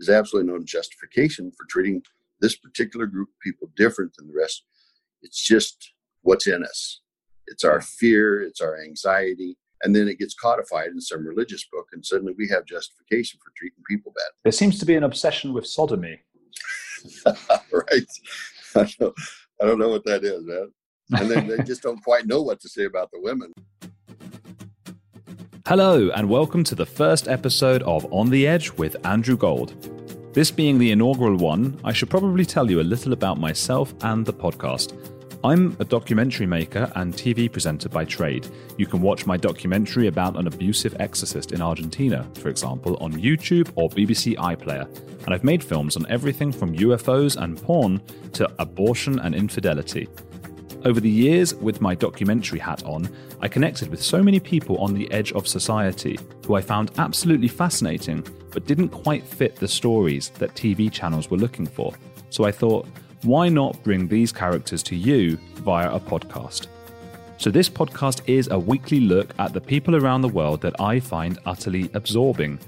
[0.00, 2.02] is absolutely no justification for treating
[2.40, 4.64] this particular group of people different than the rest.
[5.22, 7.00] It's just what's in us.
[7.46, 11.86] It's our fear, it's our anxiety, and then it gets codified in some religious book,
[11.92, 14.32] and suddenly we have justification for treating people bad.
[14.42, 16.20] There seems to be an obsession with sodomy.
[17.26, 18.06] right.
[18.74, 19.14] I don't,
[19.60, 20.72] I don't know what that is, man.
[21.12, 23.52] And then they just don't quite know what to say about the women.
[25.68, 29.74] Hello, and welcome to the first episode of On the Edge with Andrew Gold.
[30.32, 34.24] This being the inaugural one, I should probably tell you a little about myself and
[34.24, 34.96] the podcast.
[35.42, 38.46] I'm a documentary maker and TV presenter by trade.
[38.78, 43.68] You can watch my documentary about an abusive exorcist in Argentina, for example, on YouTube
[43.74, 44.86] or BBC iPlayer.
[45.24, 48.00] And I've made films on everything from UFOs and porn
[48.34, 50.08] to abortion and infidelity.
[50.86, 53.08] Over the years, with my documentary hat on,
[53.40, 57.48] I connected with so many people on the edge of society who I found absolutely
[57.48, 61.92] fascinating, but didn't quite fit the stories that TV channels were looking for.
[62.30, 62.86] So I thought,
[63.22, 66.68] why not bring these characters to you via a podcast?
[67.38, 71.00] So, this podcast is a weekly look at the people around the world that I
[71.00, 72.60] find utterly absorbing.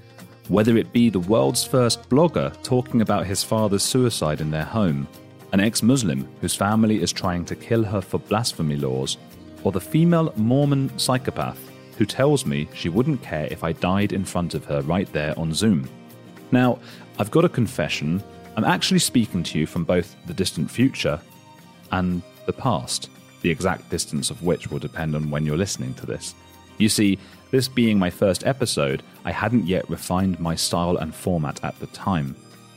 [0.48, 5.06] Whether it be the world's first blogger talking about his father's suicide in their home,
[5.52, 9.16] an ex Muslim whose family is trying to kill her for blasphemy laws,
[9.64, 11.58] or the female Mormon psychopath
[11.96, 15.36] who tells me she wouldn't care if I died in front of her right there
[15.38, 15.88] on Zoom.
[16.52, 16.78] Now,
[17.18, 18.22] I've got a confession
[18.58, 21.20] I'm actually speaking to you from both the distant future
[21.92, 23.08] and the past,
[23.42, 26.34] the exact distance of which will depend on when you're listening to this.
[26.76, 27.20] You see,
[27.52, 31.86] this being my first episode, I hadn't yet refined my style and format at the
[31.86, 32.34] time.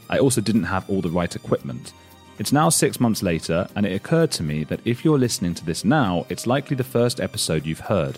[0.08, 1.94] I also didn't have all the right equipment.
[2.42, 5.64] It's now six months later, and it occurred to me that if you're listening to
[5.64, 8.17] this now, it's likely the first episode you've heard.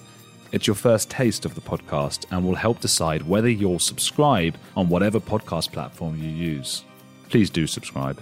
[0.54, 4.88] It's your first taste of the podcast and will help decide whether you'll subscribe on
[4.88, 6.86] whatever podcast platform you use
[7.30, 8.22] please do subscribe.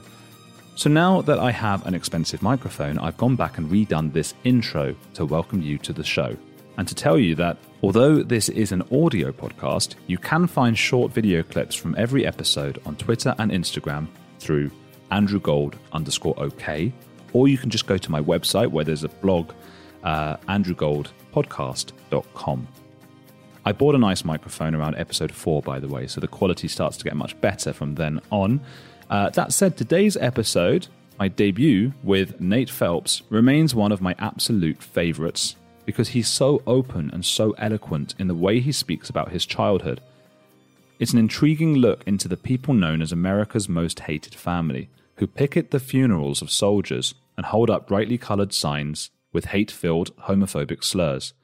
[0.76, 4.96] So now that I have an expensive microphone, I've gone back and redone this intro
[5.14, 6.36] to welcome you to the show.
[6.78, 11.12] And to tell you that although this is an audio podcast, you can find short
[11.12, 14.08] video clips from every episode on Twitter and Instagram
[14.40, 14.72] through
[15.12, 16.92] Andrew Gold underscore OK,
[17.34, 19.52] or you can just go to my website where there's a blog,
[20.04, 22.68] uh, andrewgoldpodcast.com.
[23.64, 26.98] I bought a nice microphone around episode 4, by the way, so the quality starts
[26.98, 28.60] to get much better from then on.
[29.10, 30.88] Uh, that said, today's episode,
[31.20, 35.56] my debut with Nate Phelps, remains one of my absolute favourites
[35.86, 40.02] because he's so open and so eloquent in the way he speaks about his childhood.
[41.00, 44.90] It's an intriguing look into the people known as America's most hated family,
[45.22, 50.09] who picket the funerals of soldiers and hold up brightly coloured signs with hate filled
[50.22, 51.36] homophobic slurs.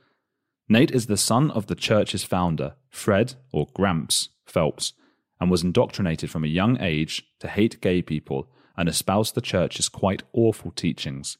[0.67, 4.93] Nate is the son of the church's founder, Fred, or Gramps, Phelps,
[5.39, 9.89] and was indoctrinated from a young age to hate gay people and espouse the church's
[9.89, 11.37] quite awful teachings.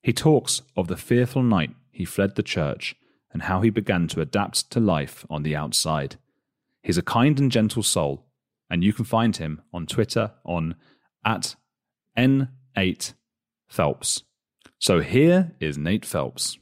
[0.00, 2.94] He talks of the fearful night he fled the church
[3.32, 6.18] and how he began to adapt to life on the outside.
[6.84, 8.24] He's a kind and gentle soul,
[8.70, 10.76] and you can find him on Twitter on
[11.24, 11.56] at
[12.16, 13.14] N8
[13.68, 14.22] Phelps.
[14.78, 16.58] So here is Nate Phelps.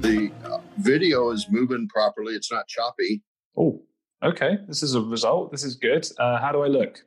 [0.00, 0.30] The
[0.78, 2.34] video is moving properly.
[2.34, 3.22] It's not choppy.
[3.56, 3.82] Oh,
[4.22, 4.58] okay.
[4.68, 5.52] This is a result.
[5.52, 6.06] This is good.
[6.18, 6.98] Uh, how do I look?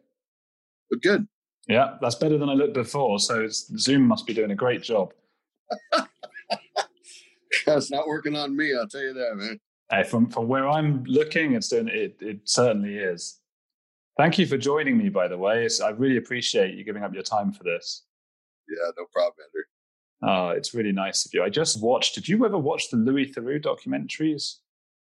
[0.89, 1.27] But good.
[1.67, 3.19] Yeah, that's better than I looked before.
[3.19, 5.13] So Zoom must be doing a great job.
[7.65, 8.73] that's not working on me.
[8.75, 9.59] I'll tell you that, man.
[9.91, 12.17] Hey, from from where I'm looking, it's doing it.
[12.19, 13.39] It certainly is.
[14.17, 15.09] Thank you for joining me.
[15.09, 18.03] By the way, it's, I really appreciate you giving up your time for this.
[18.67, 19.63] Yeah, no problem, Andrew.
[20.23, 21.43] Oh, it's really nice of you.
[21.43, 22.15] I just watched.
[22.15, 24.55] Did you ever watch the Louis Theroux documentaries?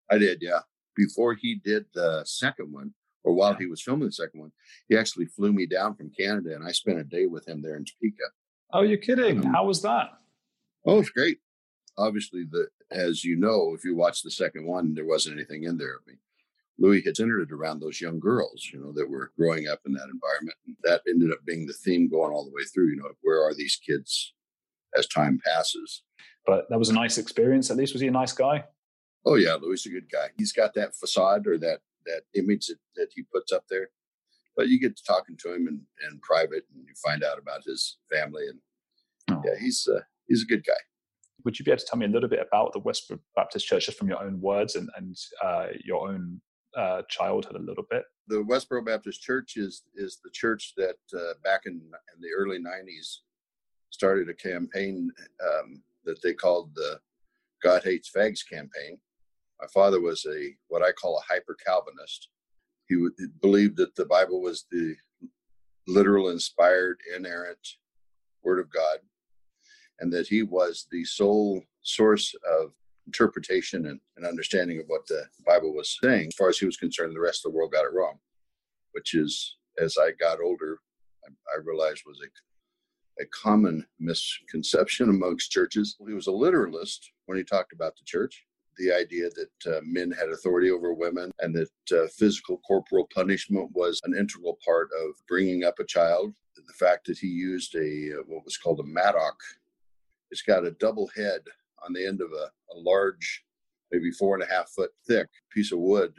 [0.10, 0.60] I did, yeah.
[0.96, 2.94] Before he did the second one,
[3.24, 4.52] or while he was filming the second one,
[4.88, 7.76] he actually flew me down from Canada, and I spent a day with him there
[7.76, 8.24] in Topeka.
[8.74, 9.46] Oh, you're kidding?
[9.46, 10.10] Um, How was that?
[10.86, 11.38] Oh, it's great.
[11.98, 15.78] Obviously, the as you know, if you watch the second one, there wasn't anything in
[15.78, 16.16] there of me.
[16.78, 19.94] Louis had centered it around those young girls, you know, that were growing up in
[19.94, 20.58] that environment.
[20.66, 22.90] And that ended up being the theme going all the way through.
[22.90, 24.34] You know, where are these kids
[24.98, 26.04] as time passes.
[26.46, 27.70] But that was a nice experience.
[27.70, 28.64] At least was he a nice guy?
[29.26, 30.30] Oh yeah, Louis is a good guy.
[30.38, 33.90] He's got that facade or that that image that, that he puts up there.
[34.58, 37.64] But you get to talking to him in, in private, and you find out about
[37.64, 38.60] his family, and
[39.30, 39.42] oh.
[39.46, 40.74] yeah, he's uh, he's a good guy.
[41.44, 43.86] Would you be able to tell me a little bit about the Westboro Baptist Church,
[43.86, 46.42] just from your own words and and uh, your own
[46.76, 48.04] uh, childhood, a little bit?
[48.28, 52.60] The Westboro Baptist Church is is the church that uh, back in in the early
[52.60, 53.18] '90s
[53.90, 55.12] started a campaign
[55.44, 57.00] um, that they called the
[57.62, 58.98] God Hates Fags campaign.
[59.60, 62.30] My father was a what I call a hyper Calvinist.
[62.88, 63.08] He
[63.42, 64.96] believed that the Bible was the
[65.88, 67.76] literal, inspired, inerrant
[68.44, 69.00] Word of God,
[70.02, 72.74] and that he was the sole source of
[73.08, 76.28] interpretation and, and understanding of what the Bible was saying.
[76.28, 78.20] As far as he was concerned, the rest of the world got it wrong,
[78.92, 80.80] which is, as I got older,
[81.26, 82.30] I, I realized was a
[83.20, 85.96] a common misconception amongst churches.
[86.06, 88.46] He was a literalist when he talked about the church.
[88.78, 93.70] The idea that uh, men had authority over women and that uh, physical corporal punishment
[93.74, 96.34] was an integral part of bringing up a child.
[96.56, 99.36] The fact that he used a uh, what was called a mattock.
[100.32, 101.42] It's got a double head
[101.86, 103.44] on the end of a, a large,
[103.92, 106.14] maybe four and a half foot thick piece of wood,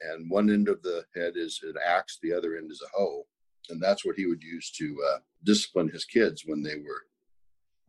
[0.00, 3.26] and one end of the head is an axe, the other end is a hoe
[3.70, 7.02] and that's what he would use to uh, discipline his kids when they were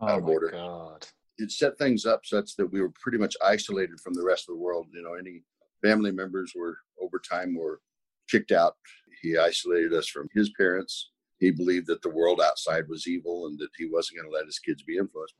[0.01, 0.51] oh out of order.
[0.51, 1.05] God.
[1.37, 4.55] It set things up such that we were pretty much isolated from the rest of
[4.55, 4.87] the world.
[4.93, 5.43] You know, any
[5.81, 7.81] family members were over time were
[8.29, 8.75] kicked out.
[9.21, 11.11] He isolated us from his parents.
[11.43, 14.45] He believed that the world outside was evil and that he wasn't going to let
[14.45, 15.35] his kids be influenced.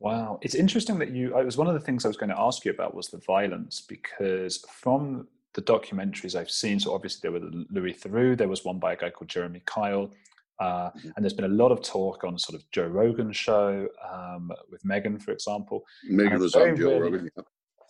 [0.00, 1.38] Wow, it's interesting that you.
[1.38, 3.18] It was one of the things I was going to ask you about was the
[3.18, 6.80] violence because from the documentaries I've seen.
[6.80, 8.36] So obviously there were Louis Theroux.
[8.36, 10.10] There was one by a guy called Jeremy Kyle.
[10.58, 11.10] Uh, mm-hmm.
[11.16, 14.84] and there's been a lot of talk on sort of Joe Rogan show um, with
[14.84, 15.84] Megan, for example.
[16.04, 17.30] Megan was on Joe rarely, Rogan.
[17.36, 17.42] Yeah.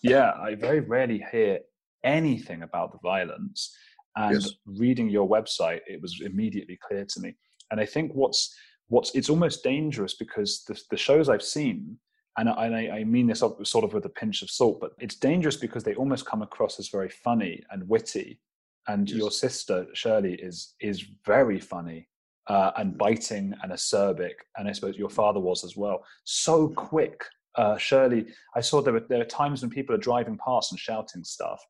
[0.02, 1.60] yeah, I very rarely hear
[2.02, 3.76] anything about the violence.
[4.16, 4.52] And yes.
[4.66, 7.34] reading your website, it was immediately clear to me.
[7.70, 8.54] And I think what's
[8.88, 11.98] what's it's almost dangerous because the, the shows I've seen
[12.38, 15.56] and I, I, mean this sort of with a pinch of salt, but it's dangerous
[15.56, 18.40] because they almost come across as very funny and witty.
[18.88, 19.18] And yes.
[19.18, 22.08] your sister Shirley is is very funny
[22.48, 22.98] uh, and mm.
[22.98, 26.04] biting and acerbic, and I suppose your father was as well.
[26.24, 27.22] So quick,
[27.54, 28.26] uh, Shirley.
[28.56, 31.64] I saw there were there are times when people are driving past and shouting stuff,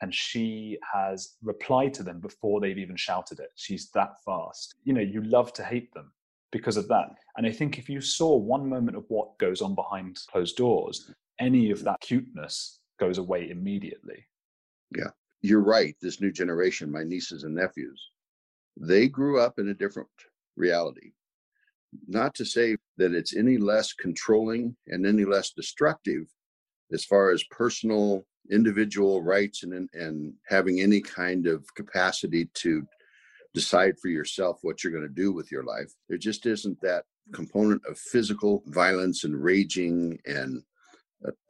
[0.00, 3.50] and she has replied to them before they've even shouted it.
[3.54, 4.74] She's that fast.
[4.84, 6.12] You know, you love to hate them
[6.52, 7.14] because of that.
[7.36, 11.10] And I think if you saw one moment of what goes on behind closed doors,
[11.38, 14.26] any of that cuteness goes away immediately.
[14.96, 15.10] Yeah,
[15.42, 15.96] you're right.
[16.00, 18.10] This new generation, my nieces and nephews,
[18.76, 20.08] they grew up in a different
[20.56, 21.12] reality.
[22.06, 26.26] Not to say that it's any less controlling and any less destructive
[26.92, 32.86] as far as personal individual rights and and having any kind of capacity to
[33.54, 35.92] decide for yourself what you're going to do with your life.
[36.08, 40.62] There just isn't that component of physical violence and raging and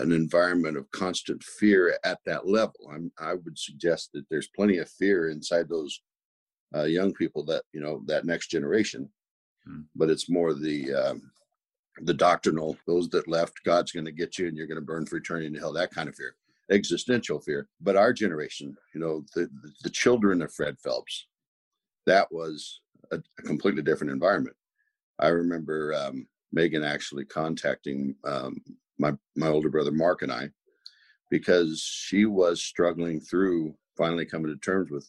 [0.00, 2.90] an environment of constant fear at that level.
[2.92, 6.00] I'm, I would suggest that there's plenty of fear inside those
[6.74, 9.08] uh, young people that you know that next generation,
[9.66, 9.80] hmm.
[9.94, 11.30] but it's more the um,
[12.02, 15.06] the doctrinal those that left God's going to get you and you're going to burn
[15.06, 16.34] for eternity in hell that kind of fear
[16.70, 19.48] existential fear but our generation you know the
[19.82, 21.26] the children of Fred Phelps
[22.06, 22.80] that was
[23.12, 24.56] a, a completely different environment.
[25.18, 28.56] I remember um, Megan actually contacting um,
[28.98, 30.50] my my older brother Mark and I
[31.30, 35.08] because she was struggling through finally coming to terms with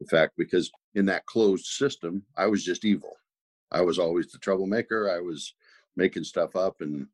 [0.00, 3.16] the fact because in that closed system I was just evil.
[3.70, 5.10] I was always the troublemaker.
[5.10, 5.54] I was
[5.96, 7.06] making stuff up and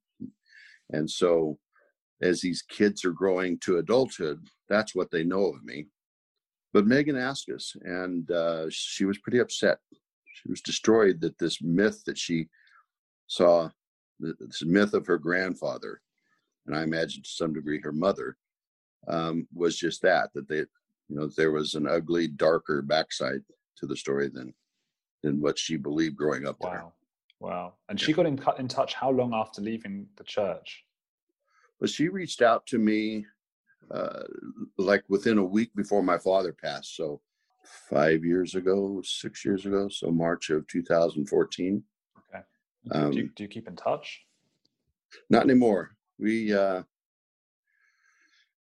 [0.91, 1.59] and so
[2.21, 5.87] as these kids are growing to adulthood, that's what they know of me.
[6.73, 9.79] But Megan asked us, and uh, she was pretty upset.
[10.35, 12.49] She was destroyed that this myth that she
[13.27, 13.71] saw,
[14.21, 16.01] this myth of her grandfather,
[16.67, 18.37] and I imagine to some degree her mother,
[19.07, 20.67] um, was just that that they, you
[21.17, 23.41] know, there was an ugly, darker backside
[23.79, 24.53] to the story than
[25.23, 26.57] than what she believed growing up.
[26.61, 26.85] Wow, there.
[27.41, 27.75] wow!
[27.89, 28.95] And she got in in touch.
[28.95, 30.85] How long after leaving the church?
[31.81, 33.27] Well, she reached out to me
[33.91, 34.25] uh,
[34.77, 36.97] like within a week before my father passed.
[36.97, 37.21] So
[37.91, 41.83] five years ago, six years ago, so March of 2014.
[42.19, 42.43] Okay.
[42.91, 44.23] Um, do, you, do you keep in touch?
[45.31, 45.97] Not anymore.
[46.19, 46.83] We, uh,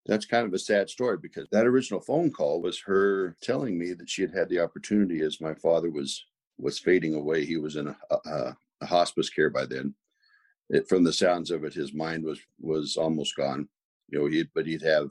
[0.07, 3.93] that's kind of a sad story because that original phone call was her telling me
[3.95, 6.25] that she had had the opportunity as my father was
[6.59, 7.45] was fading away.
[7.45, 9.95] He was in a, a, a hospice care by then.
[10.69, 13.69] It, from the sounds of it, his mind was was almost gone.
[14.09, 15.11] You know, he'd but he'd have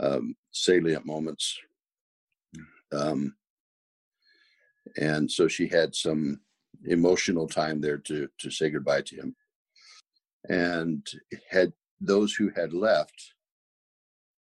[0.00, 1.58] um, salient moments,
[2.92, 3.34] um,
[4.96, 6.40] and so she had some
[6.86, 9.36] emotional time there to to say goodbye to him,
[10.48, 11.06] and
[11.50, 13.34] had those who had left,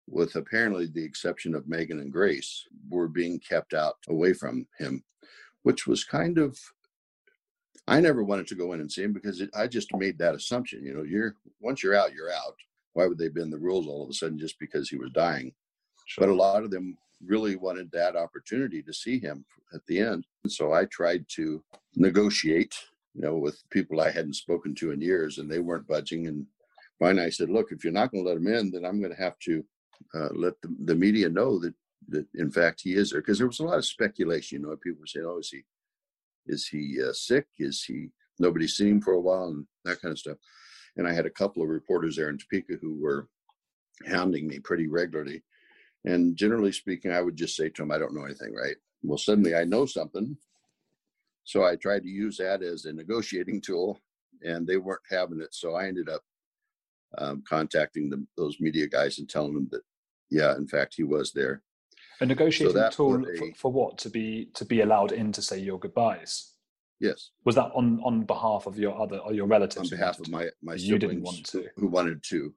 [0.08, 5.04] with apparently the exception of Megan and Grace, were being kept out away from him,
[5.64, 6.60] which was kind of
[7.88, 10.36] I never wanted to go in and see him because it, I just made that
[10.36, 10.86] assumption.
[10.86, 12.56] You know, you're once you're out, you're out
[12.94, 15.54] why would they bend the rules all of a sudden just because he was dying?
[16.06, 16.26] Sure.
[16.26, 20.26] But a lot of them really wanted that opportunity to see him at the end.
[20.44, 21.64] And so I tried to
[21.96, 22.76] negotiate,
[23.14, 26.28] you know, with people I hadn't spoken to in years, and they weren't budging.
[26.28, 26.46] And
[27.00, 29.16] finally, I said, "Look, if you're not going to let him in, then I'm going
[29.16, 29.66] to have to
[30.14, 31.74] uh, let the, the media know that
[32.10, 34.62] that in fact he is there." Because there was a lot of speculation.
[34.62, 35.64] You know, people were saying, "Oh, is he
[36.48, 37.48] is he uh, sick?
[37.60, 38.10] Is he
[38.40, 40.38] nobody's seen him for a while?" and that kind of stuff.
[40.98, 43.28] And I had a couple of reporters there in Topeka who were
[44.08, 45.44] hounding me pretty regularly.
[46.06, 48.76] And generally speaking, I would just say to them, I don't know anything, right?
[49.02, 50.38] Well, suddenly I know something.
[51.46, 54.00] So I tried to use that as a negotiating tool,
[54.44, 55.54] and they weren't having it.
[55.54, 56.22] So I ended up
[57.18, 59.82] um, contacting them, those media guys and telling them that,
[60.30, 61.62] yeah, in fact, he was there.
[62.22, 63.98] A negotiating so tool a, for, for, what?
[64.00, 66.52] To be to be allowed in to say your goodbyes.
[67.00, 67.32] Yes.
[67.44, 69.92] Was that on on behalf of your other or your relatives?
[69.92, 71.68] On behalf of my my you didn't want to.
[71.78, 72.54] Who wanted to?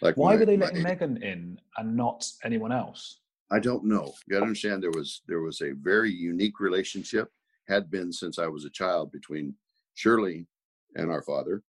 [0.00, 3.20] Like why were they letting my, Megan in and not anyone else?
[3.50, 4.12] I don't know.
[4.26, 7.28] You got to understand there was there was a very unique relationship
[7.68, 9.54] had been since I was a child between
[9.94, 10.46] Shirley
[10.96, 11.62] and our father.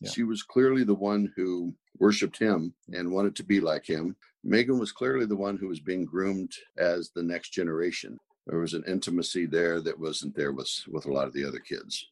[0.00, 0.10] Yeah.
[0.10, 4.16] She was clearly the one who worshipped him and wanted to be like him.
[4.42, 8.18] Megan was clearly the one who was being groomed as the next generation.
[8.46, 11.60] There was an intimacy there that wasn't there with with a lot of the other
[11.60, 12.10] kids.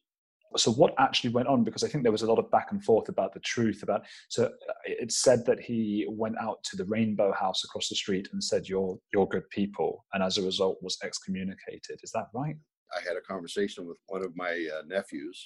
[0.55, 1.63] So what actually went on?
[1.63, 4.05] Because i think there was a lot of back and forth about the truth about
[4.29, 8.29] so uh, it's said that he went out to the rainbow house across the street
[8.31, 11.99] and said you're you're good people and as a result was excommunicated.
[12.03, 12.55] Is that right?
[12.95, 15.43] I had a conversation with one of my uh, nephews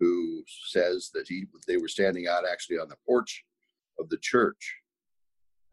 [0.00, 3.44] who says that he they were standing out actually on the porch
[3.98, 4.80] of the church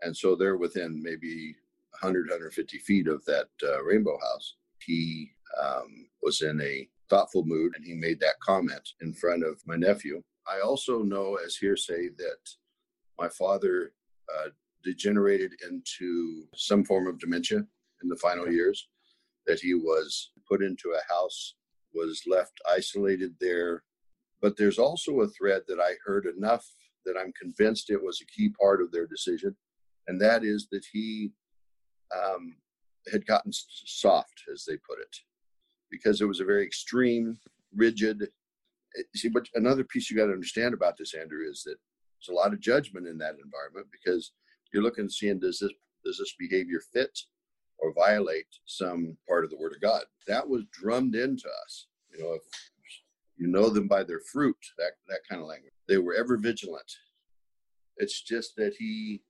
[0.01, 1.55] and so they're within maybe
[2.01, 4.55] 100, 150 feet of that uh, Rainbow House.
[4.86, 5.31] He
[5.62, 9.75] um, was in a thoughtful mood and he made that comment in front of my
[9.75, 10.22] nephew.
[10.48, 12.50] I also know as hearsay that
[13.19, 13.93] my father
[14.38, 14.50] uh,
[14.84, 17.65] degenerated into some form of dementia
[18.03, 18.88] in the final years,
[19.48, 21.55] that he was put into a house,
[21.93, 23.84] was left isolated there.
[24.41, 26.65] But there's also a thread that I heard enough
[27.06, 29.56] that I'm convinced it was a key part of their decision,
[30.08, 31.32] and that is that he
[32.15, 32.56] um,
[33.12, 35.15] had gotten soft, as they put it,
[35.89, 37.38] because it was a very extreme,
[37.75, 38.24] rigid.
[38.98, 41.77] Eh, see, but another piece you got to understand about this, Andrew, is that
[42.20, 44.32] there's a lot of judgment in that environment because
[44.74, 45.72] you're looking and seeing does this
[46.03, 47.17] does this behavior fit
[47.79, 50.03] or violate some part of the Word of God?
[50.27, 51.88] That was drummed into us.
[52.12, 52.41] You know, if
[53.38, 55.74] you know them by their fruit, that that kind of language.
[55.88, 56.91] They were ever vigilant.
[57.98, 59.22] It's just that he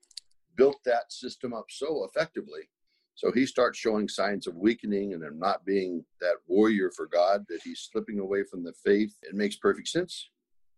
[0.56, 2.70] built that system up so effectively.
[3.16, 7.46] So he starts showing signs of weakening and of not being that warrior for God,
[7.50, 9.16] that he's slipping away from the faith.
[9.24, 10.30] It makes perfect sense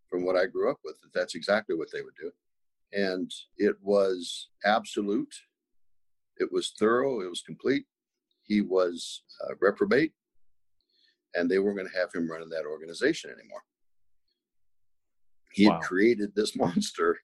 [0.09, 2.31] from what I grew up with, that that's exactly what they would do.
[2.93, 5.33] And it was absolute,
[6.37, 7.85] it was thorough, it was complete.
[8.43, 10.13] He was a reprobate,
[11.35, 13.61] and they weren't going to have him running that organization anymore.
[15.51, 15.75] He wow.
[15.75, 17.17] had created this monster,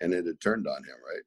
[0.00, 1.22] and it had turned on him, right?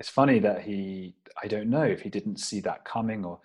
[0.00, 3.38] it's funny that he i don't know if he didn't see that coming or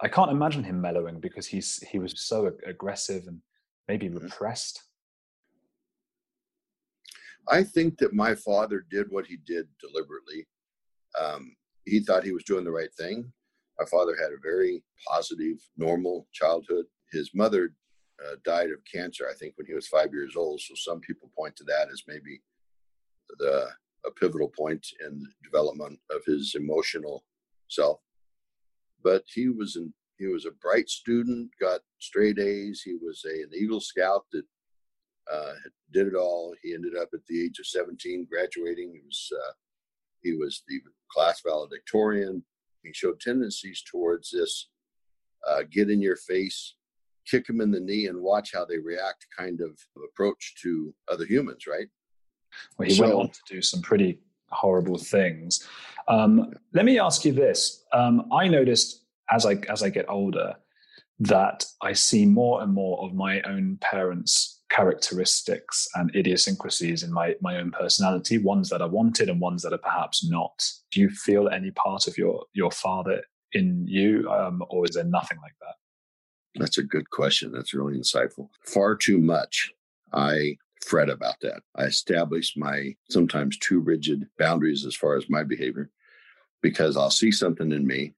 [0.00, 3.42] i can't imagine him mellowing because he's he was so aggressive and
[3.88, 4.24] maybe mm-hmm.
[4.24, 4.84] repressed
[7.48, 10.46] i think that my father did what he did deliberately
[11.20, 13.30] um, he thought he was doing the right thing
[13.82, 17.74] my father had a very positive normal childhood his mother
[18.24, 21.30] uh, died of cancer i think when he was five years old so some people
[21.36, 22.40] point to that as maybe
[23.38, 23.66] the
[24.04, 27.24] a pivotal point in the development of his emotional
[27.68, 28.00] self.
[29.02, 32.82] But he was an he was a bright student, got straight A's.
[32.82, 34.44] He was a, an Eagle Scout that
[35.32, 35.54] uh,
[35.92, 36.54] did it all.
[36.62, 38.92] He ended up at the age of 17 graduating.
[38.92, 39.52] He was uh,
[40.22, 42.44] he was the class valedictorian.
[42.82, 44.68] He showed tendencies towards this
[45.48, 46.74] uh, get in your face,
[47.26, 51.24] kick them in the knee, and watch how they react kind of approach to other
[51.24, 51.88] humans, right?
[52.78, 54.20] Well, he so, went on to do some pretty
[54.50, 55.66] horrible things.
[56.08, 60.54] Um, let me ask you this: um, I noticed as I as I get older
[61.20, 67.34] that I see more and more of my own parents' characteristics and idiosyncrasies in my
[67.40, 68.38] my own personality.
[68.38, 70.64] Ones that are wanted and ones that are perhaps not.
[70.90, 75.04] Do you feel any part of your your father in you, um, or is there
[75.04, 75.74] nothing like that?
[76.54, 77.52] That's a good question.
[77.52, 78.48] That's really insightful.
[78.64, 79.70] Far too much.
[80.12, 81.62] I fret about that.
[81.76, 85.90] I establish my sometimes too rigid boundaries as far as my behavior
[86.62, 88.14] because I'll see something in me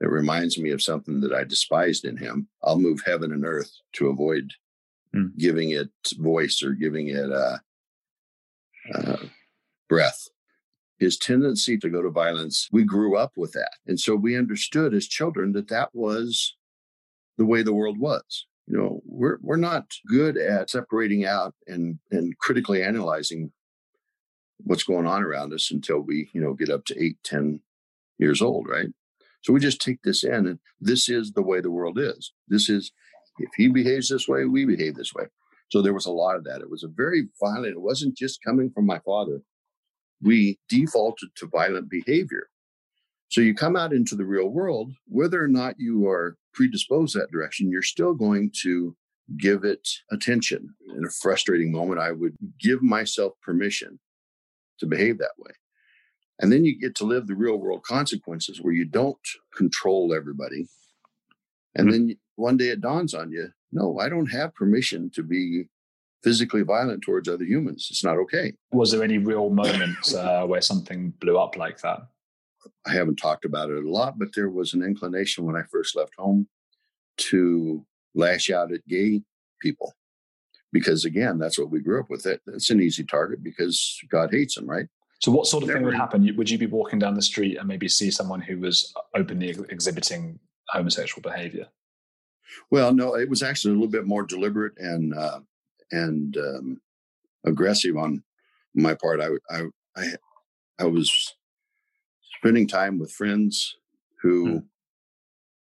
[0.00, 2.48] that reminds me of something that I despised in him.
[2.62, 4.52] I'll move heaven and earth to avoid
[5.16, 5.36] mm.
[5.38, 7.58] giving it voice or giving it uh,
[8.94, 9.16] uh,
[9.88, 10.28] breath.
[10.98, 13.72] His tendency to go to violence, we grew up with that.
[13.86, 16.56] And so we understood as children that that was
[17.36, 18.46] the way the world was.
[18.66, 23.52] You know, we're, we're not good at separating out and, and critically analyzing
[24.58, 27.60] what's going on around us until we, you know, get up to eight, ten
[28.18, 28.88] years old, right?
[29.42, 32.32] So we just take this in, and this is the way the world is.
[32.48, 32.90] This is,
[33.38, 35.24] if he behaves this way, we behave this way.
[35.68, 36.60] So there was a lot of that.
[36.60, 39.40] It was a very violent, it wasn't just coming from my father.
[40.22, 42.48] We defaulted to violent behavior.
[43.28, 47.30] So you come out into the real world, whether or not you are predisposed that
[47.30, 48.96] direction, you're still going to
[49.38, 50.74] give it attention.
[50.96, 53.98] In a frustrating moment, I would give myself permission
[54.78, 55.50] to behave that way.
[56.38, 59.18] And then you get to live the real world consequences where you don't
[59.54, 60.66] control everybody.
[61.74, 62.06] And mm-hmm.
[62.06, 65.68] then one day it dawns on you no, I don't have permission to be
[66.22, 67.88] physically violent towards other humans.
[67.90, 68.54] It's not okay.
[68.72, 72.00] Was there any real moments uh, where something blew up like that?
[72.86, 75.94] I haven't talked about it a lot, but there was an inclination when I first
[75.94, 76.48] left home
[77.18, 79.22] to lash out at gay
[79.60, 79.92] people.
[80.72, 82.26] Because again, that's what we grew up with.
[82.26, 82.40] It.
[82.46, 84.86] It's an easy target because God hates them, right?
[85.20, 85.78] So, what sort of Never.
[85.78, 86.34] thing would happen?
[86.36, 90.38] Would you be walking down the street and maybe see someone who was openly exhibiting
[90.68, 91.68] homosexual behavior?
[92.70, 95.40] Well, no, it was actually a little bit more deliberate and uh,
[95.90, 96.80] and um,
[97.44, 98.22] aggressive on
[98.74, 99.20] my part.
[99.20, 99.62] I, I
[99.96, 100.16] I
[100.78, 101.34] I was
[102.38, 103.76] spending time with friends
[104.22, 104.58] who hmm.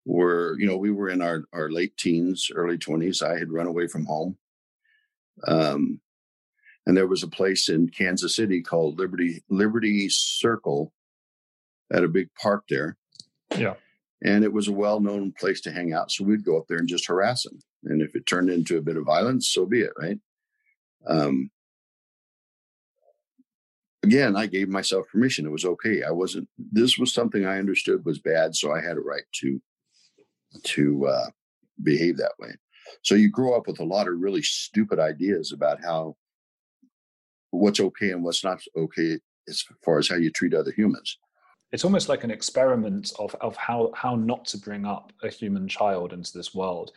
[0.04, 3.22] were, you know, we were in our our late teens, early twenties.
[3.22, 4.36] I had run away from home.
[5.46, 6.00] Um,
[6.86, 10.92] and there was a place in Kansas City called Liberty Liberty Circle
[11.92, 12.96] at a big park there.
[13.56, 13.74] Yeah
[14.22, 16.10] and it was a well-known place to hang out.
[16.10, 17.58] So we'd go up there and just harass them.
[17.84, 20.18] And if it turned into a bit of violence, so be it, right?
[21.06, 21.50] Um,
[24.02, 25.46] again, I gave myself permission.
[25.46, 26.02] It was okay.
[26.02, 26.48] I wasn't.
[26.58, 29.60] This was something I understood was bad, so I had a right to
[30.64, 31.26] to uh,
[31.82, 32.50] behave that way.
[33.02, 36.16] So you grow up with a lot of really stupid ideas about how
[37.50, 41.18] what's okay and what's not okay as far as how you treat other humans
[41.72, 45.68] it's almost like an experiment of, of how, how not to bring up a human
[45.68, 46.92] child into this world.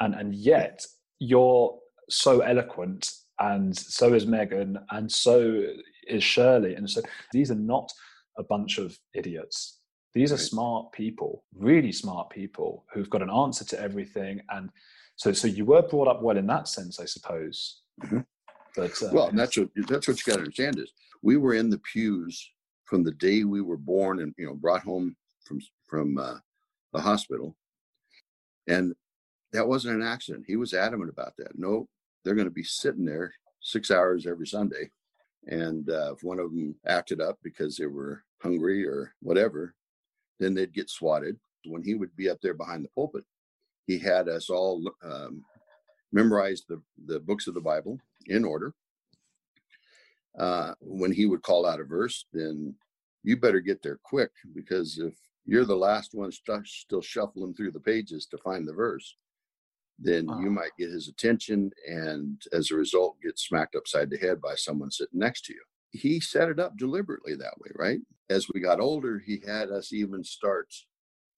[0.00, 0.84] And, and yet
[1.18, 5.64] you're so eloquent and so is Megan and so
[6.08, 6.74] is Shirley.
[6.74, 7.92] And so these are not
[8.36, 9.78] a bunch of idiots.
[10.12, 14.40] These are smart people, really smart people who've got an answer to everything.
[14.50, 14.70] And
[15.16, 17.82] so, so you were brought up well in that sense, I suppose.
[18.02, 18.20] Mm-hmm.
[18.74, 21.70] But uh, well, that's what that's what you got to understand is we were in
[21.70, 22.50] the pews
[22.86, 26.38] from the day we were born and you know brought home from from uh,
[26.92, 27.54] the hospital.
[28.68, 28.94] And
[29.52, 30.44] that wasn't an accident.
[30.46, 31.58] He was adamant about that.
[31.58, 31.88] No
[32.26, 34.90] they're going to be sitting there six hours every sunday.
[35.46, 39.74] And uh, if one of them acted up because they were hungry or whatever
[40.38, 41.38] then they'd get swatted.
[41.64, 43.24] When he would be up there behind the pulpit
[43.86, 45.44] he had us all um,
[46.12, 48.74] memorize the, the books of the bible in order
[50.38, 52.74] uh, when he would call out a verse, then
[53.22, 55.14] you better get there quick because if
[55.46, 59.16] you're the last one st- still shuffling through the pages to find the verse,
[59.98, 64.40] then you might get his attention and as a result get smacked upside the head
[64.42, 65.62] by someone sitting next to you.
[65.92, 68.00] He set it up deliberately that way, right?
[68.28, 70.68] As we got older, he had us even start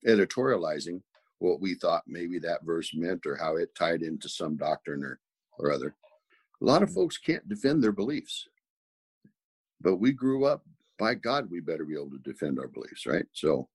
[0.07, 1.01] editorializing
[1.39, 5.21] what we thought maybe that verse meant or how it tied into some doctrine or,
[5.59, 5.95] or other.
[6.61, 6.95] A lot of mm.
[6.95, 8.49] folks can't defend their beliefs
[9.81, 10.65] but we grew up
[10.99, 13.27] by God, we better be able to defend our beliefs, right?
[13.33, 13.69] So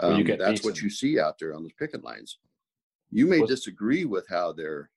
[0.00, 0.70] um, well, that's beaten.
[0.70, 2.38] what you see out there on those picket lines.
[3.10, 4.90] You may well, disagree with how they're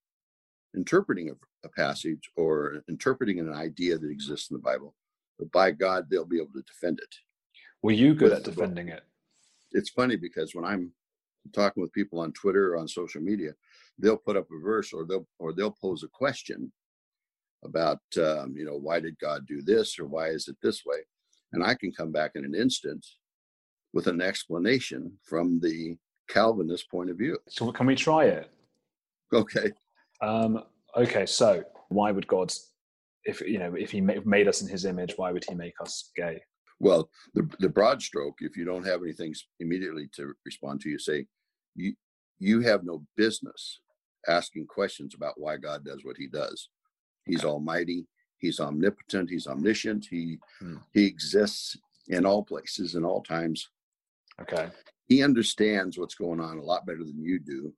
[0.76, 1.34] interpreting a,
[1.66, 4.96] a, passage or interpreting an idea that exists in the Bible,
[5.40, 7.16] but by God, they'll be able to defend it.
[7.82, 9.04] Were you good at defending it?
[9.72, 10.92] It's funny because when I'm
[11.54, 13.54] talking with people on Twitter or on social media,
[13.98, 16.72] they'll put up a verse or they'll or they'll pose a question
[17.64, 20.98] about um, you know why did god do this or why is it this way?
[21.54, 23.06] And i can come back in an instant
[23.94, 25.98] with an explanation from the
[26.30, 27.38] calvinist point of view.
[27.50, 28.50] So can we try it?
[29.34, 29.72] Okay.
[30.22, 30.64] Um,
[30.96, 32.54] okay so why would god
[33.24, 36.12] if you know if he made us in his image why would he make us
[36.16, 36.42] gay?
[36.80, 41.00] Well the, the broad stroke if you don't have anything immediately to respond to you
[41.00, 41.26] say
[41.76, 41.94] you
[42.40, 43.82] you have no business
[44.28, 46.70] asking questions about why god does what he does
[47.26, 48.08] He's almighty.
[48.38, 49.30] He's omnipotent.
[49.30, 50.08] He's omniscient.
[50.10, 50.78] He hmm.
[50.94, 53.70] he exists in all places in all times.
[54.42, 54.70] Okay.
[55.08, 57.74] He understands what's going on a lot better than you do.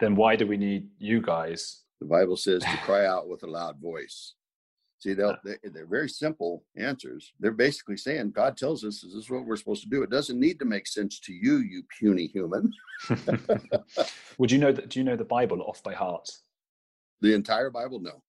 [0.00, 1.82] Then why do we need you guys?
[2.00, 4.34] The Bible says to cry out with a loud voice.
[4.98, 7.32] See, they'll, they, they're very simple answers.
[7.40, 10.02] They're basically saying, God tells us this is what we're supposed to do.
[10.04, 12.72] It doesn't need to make sense to you, you puny human.
[14.38, 14.88] Would you know that?
[14.90, 16.28] Do you know the Bible off by heart?
[17.20, 18.22] The entire Bible, no.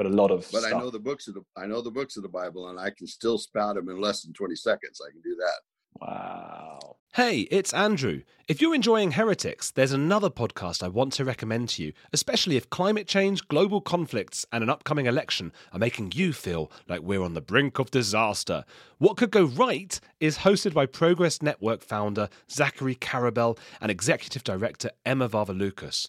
[0.00, 0.48] But a lot of.
[0.50, 0.72] But stuff.
[0.72, 2.88] I know the books of the I know the books of the Bible, and I
[2.88, 4.98] can still spout them in less than twenty seconds.
[5.06, 5.60] I can do that.
[6.00, 6.96] Wow.
[7.12, 8.22] Hey, it's Andrew.
[8.48, 12.70] If you're enjoying Heretics, there's another podcast I want to recommend to you, especially if
[12.70, 17.34] climate change, global conflicts, and an upcoming election are making you feel like we're on
[17.34, 18.64] the brink of disaster.
[18.96, 24.92] What Could Go Right is hosted by Progress Network founder Zachary Karabell and executive director
[25.04, 26.08] Emma Varvaloucas.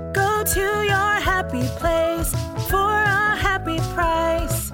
[0.13, 2.31] Go to your happy place
[2.69, 4.69] for a happy price.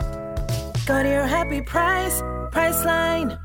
[0.85, 2.21] Go to your happy price,
[2.51, 3.39] Priceline.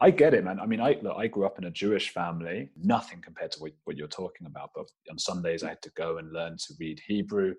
[0.00, 0.60] I get it, man.
[0.60, 3.72] I mean, I look, I grew up in a Jewish family, nothing compared to what,
[3.84, 4.70] what you're talking about.
[4.74, 7.54] But on Sundays, I had to go and learn to read Hebrew,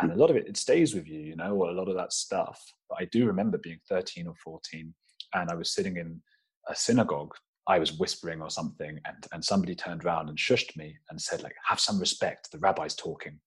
[0.00, 2.12] and a lot of it it stays with you, you know, a lot of that
[2.12, 2.60] stuff.
[2.88, 4.92] But I do remember being 13 or 14,
[5.34, 6.20] and I was sitting in
[6.68, 7.34] a synagogue.
[7.68, 11.42] I was whispering or something, and and somebody turned around and shushed me and said,
[11.42, 12.50] like, "Have some respect.
[12.50, 13.38] The rabbi's talking,"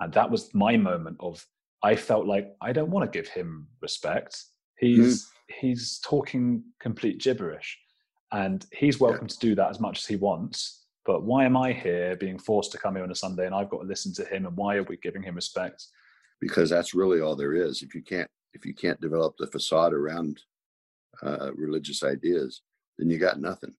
[0.00, 1.44] and that was my moment of.
[1.82, 4.42] I felt like I don't want to give him respect.
[4.78, 5.26] He's
[5.60, 7.78] he's talking complete gibberish
[8.32, 11.70] and he's welcome to do that as much as he wants but why am i
[11.70, 14.24] here being forced to come here on a sunday and i've got to listen to
[14.24, 15.84] him and why are we giving him respect
[16.44, 17.82] because that's really all there is.
[17.82, 20.40] If you can't if you can't develop the facade around
[21.22, 22.62] uh, religious ideas,
[22.98, 23.74] then you got nothing.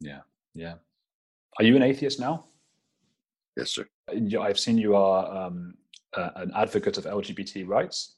[0.00, 0.20] yeah
[0.54, 0.74] yeah
[1.58, 2.46] are you an atheist now
[3.56, 3.86] Yes, sir.
[4.40, 5.74] I've seen you are um,
[6.12, 8.16] uh, an advocate of lgbt rights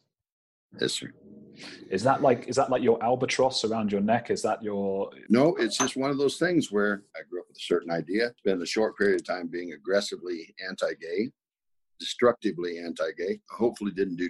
[0.80, 1.12] Yes, sir.
[1.90, 5.54] is that like is that like your albatross around your neck is that your No,
[5.56, 8.62] it's just one of those things where I grew up with a certain idea, spent
[8.62, 11.30] a short period of time being aggressively anti-gay,
[12.00, 13.40] destructively anti-gay.
[13.50, 14.28] Hopefully, didn't do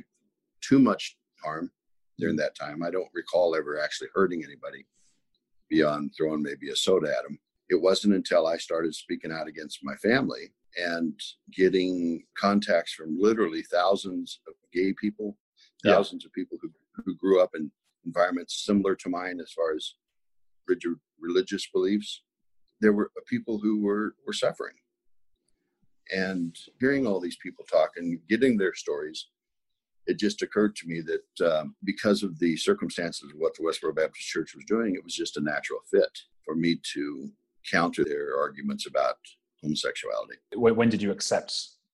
[0.61, 1.71] too much harm
[2.19, 2.83] during that time.
[2.83, 4.85] I don't recall ever actually hurting anybody
[5.71, 7.39] beyond throwing maybe a soda at them.
[7.69, 11.19] It wasn't until I started speaking out against my family and
[11.53, 15.37] getting contacts from literally thousands of gay people
[15.85, 15.95] Yeah.
[15.95, 16.71] thousands of people who,
[17.05, 17.71] who grew up in
[18.05, 19.95] environments similar to mine as far as
[20.69, 22.23] rigid religious beliefs.
[22.81, 24.75] There were people who were, were suffering.
[26.15, 29.29] And hearing all these people talk and getting their stories,
[30.07, 33.95] it just occurred to me that um, because of the circumstances of what the Westboro
[33.95, 37.31] Baptist Church was doing, it was just a natural fit for me to
[37.71, 39.17] counter their arguments about
[39.63, 40.37] homosexuality.
[40.55, 41.53] When, when did you accept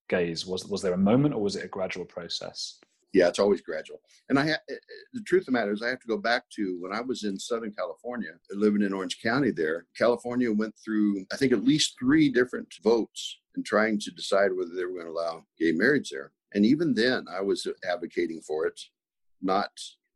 [0.08, 0.46] gays?
[0.46, 2.78] Was was there a moment, or was it a gradual process?
[3.12, 4.00] Yeah, it's always gradual.
[4.30, 4.76] And I, ha-
[5.12, 7.24] the truth of the matter is, I have to go back to when I was
[7.24, 9.50] in Southern California, living in Orange County.
[9.50, 14.50] There, California went through, I think, at least three different votes in trying to decide
[14.56, 16.32] whether they were going to allow gay marriage there.
[16.54, 18.80] And even then, I was advocating for it,
[19.40, 19.70] not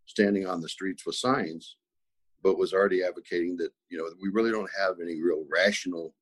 [0.06, 1.76] standing on the streets with signs,
[2.42, 6.14] but was already advocating that you know we really don't have any real rational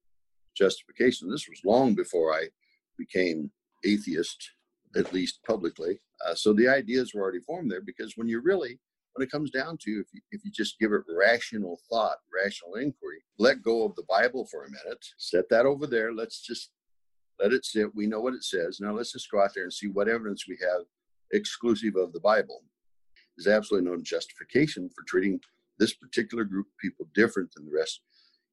[0.56, 1.30] justification.
[1.30, 2.48] This was long before I
[2.96, 3.50] became
[3.84, 4.50] atheist,
[4.96, 6.00] at least publicly.
[6.24, 8.78] Uh, so the ideas were already formed there because when you really,
[9.14, 12.74] when it comes down to if you, if you just give it rational thought, rational
[12.74, 16.12] inquiry, let go of the Bible for a minute, set that over there.
[16.12, 16.70] Let's just
[17.40, 17.94] let it sit.
[17.94, 18.78] We know what it says.
[18.80, 20.82] Now let's just go out there and see what evidence we have
[21.32, 22.62] exclusive of the Bible.
[23.36, 25.40] There's absolutely no justification for treating
[25.78, 28.00] this particular group of people different than the rest.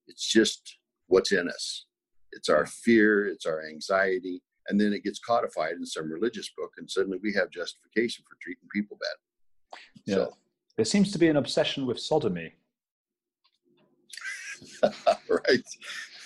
[0.08, 1.86] It's just what's in us.
[2.32, 6.72] It's our fear, it's our anxiety, and then it gets codified in some religious book,
[6.78, 9.80] and suddenly we have justification for treating people bad.
[10.06, 10.16] Yeah.
[10.16, 10.38] So,
[10.78, 12.54] There seems to be an obsession with sodomy.
[14.84, 15.64] right.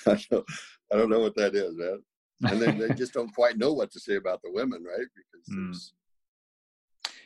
[0.08, 0.46] I don't,
[0.94, 2.02] I don't know what that is, man.
[2.44, 5.08] And then they just don't quite know what to say about the women, right?
[5.16, 5.92] Because Mm.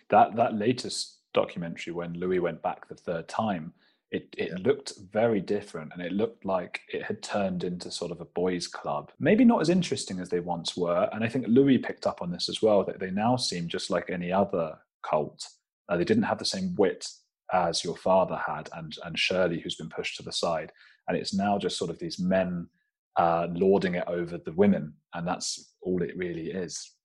[0.09, 3.73] that that latest documentary when Louis went back the third time,
[4.11, 4.57] it it Yeah.
[4.67, 8.67] looked very different and it looked like it had turned into sort of a boys'
[8.67, 9.11] club.
[9.19, 11.07] Maybe not as interesting as they once were.
[11.13, 13.89] And I think Louis picked up on this as well, that they now seem just
[13.89, 15.47] like any other cult.
[15.87, 17.07] Uh, they didn't have the same wit
[17.51, 20.71] as your father had and and Shirley, who's been pushed to the side.
[21.07, 22.67] And it's now just sort of these men
[23.15, 26.95] uh, lording it over the women, and that's all it really is.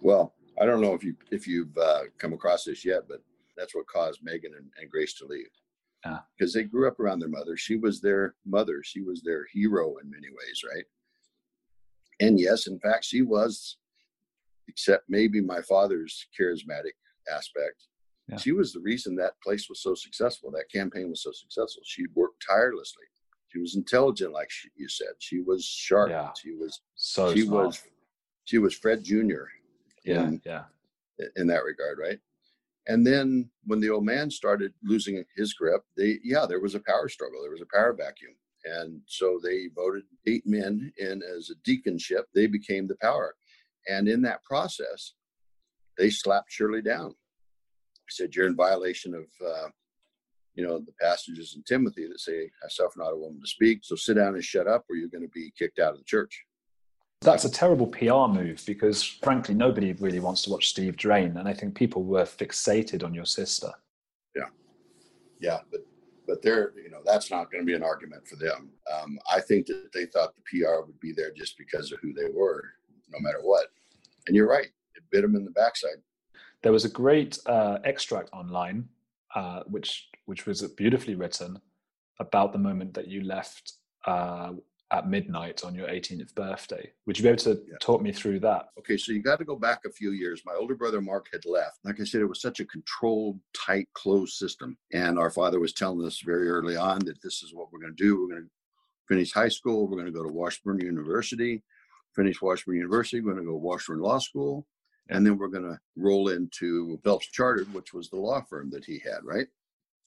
[0.00, 3.20] well, I don't know if you if you've uh, come across this yet, but
[3.56, 5.46] that's what caused Megan and, and Grace to leave.
[6.04, 6.18] Yeah.
[6.38, 7.56] Because they grew up around their mother.
[7.56, 8.82] She was their mother.
[8.84, 10.84] She was their hero in many ways, right?
[12.20, 13.76] And yes, in fact, she was,
[14.68, 16.92] except maybe my father's charismatic
[17.32, 17.88] aspect.
[18.28, 18.38] Yeah.
[18.38, 20.50] She was the reason that place was so successful.
[20.50, 21.82] That campaign was so successful.
[21.84, 23.04] She worked tirelessly.
[23.56, 25.14] She was intelligent, like she, you said.
[25.18, 26.10] She was sharp.
[26.10, 26.28] Yeah.
[26.38, 26.82] She was.
[26.94, 27.68] So she smart.
[27.68, 27.82] was.
[28.44, 29.44] She was Fred Jr.
[30.04, 30.64] yeah, in- yeah.
[31.36, 32.18] in that regard, right?
[32.86, 36.80] And then when the old man started losing his grip, they yeah, there was a
[36.80, 37.40] power struggle.
[37.40, 38.36] There was a power vacuum.
[38.66, 42.24] And so they voted eight men in as a deaconship.
[42.34, 43.36] They became the power.
[43.88, 45.14] And in that process,
[45.96, 47.08] they slapped Shirley down.
[47.08, 49.68] They said, You're in violation of uh,
[50.56, 53.80] you know, the passages in Timothy that say, I suffer not a woman to speak.
[53.82, 56.04] So sit down and shut up, or you're going to be kicked out of the
[56.04, 56.44] church.
[57.20, 61.48] That's a terrible PR move because, frankly, nobody really wants to watch Steve Drain, and
[61.48, 63.70] I think people were fixated on your sister.
[64.34, 64.48] yeah
[65.40, 65.58] Yeah.
[65.70, 65.80] but
[66.26, 69.40] but they're you know that's not going to be an argument for them um, i
[69.40, 72.64] think that they thought the pr would be there just because of who they were
[73.10, 73.66] no matter what
[74.26, 76.00] and you're right it bit them in the backside
[76.62, 78.88] There was a great uh, extract online,
[79.34, 81.58] uh, which which was beautifully written
[82.20, 83.74] about the moment that you left
[84.06, 84.52] uh,
[84.92, 86.90] at midnight on your 18th birthday.
[87.06, 87.74] Would you be able to Yeah.
[87.80, 88.68] talk me through that?
[88.78, 90.42] okay so you got to go back a few years.
[90.46, 91.78] My older brother mark had left.
[91.84, 94.76] Like i said it was such a controlled tight closed system.
[94.92, 97.96] And our father was telling us very early on that this is what we're going
[97.96, 98.20] to do.
[98.20, 98.50] We're going to
[99.08, 99.86] finish high school.
[99.88, 101.62] We're going to go to washburn university.
[102.14, 103.20] Finish washburn university.
[103.20, 104.66] We're going to go to washburn law school.
[105.10, 108.84] And then we're going to roll into Phelps Chartered, which was the law firm that
[108.84, 109.46] he had, right?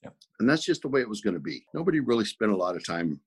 [0.04, 1.66] And that's just the way it was going to be.
[1.74, 3.20] Nobody really spent a lot of time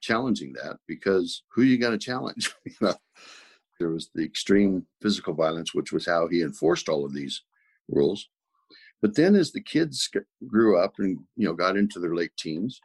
[0.00, 2.54] challenging that because who are you going to challenge?
[2.80, 7.42] there was the extreme physical violence, which was how he enforced all of these
[7.88, 8.28] rules.
[9.02, 10.08] But then, as the kids
[10.46, 12.80] grew up and you know got into their late teens,